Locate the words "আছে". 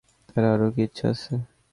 1.13-1.33